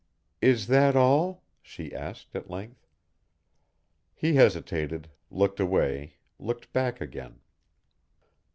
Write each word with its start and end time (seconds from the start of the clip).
"Is 0.41 0.65
that 0.65 0.95
all?" 0.95 1.43
she 1.61 1.93
asked 1.93 2.35
at 2.35 2.49
length. 2.49 2.87
He 4.15 4.33
hesitated, 4.33 5.11
looked 5.29 5.59
away, 5.59 6.15
looked 6.39 6.73
back 6.73 6.99
again. 6.99 7.39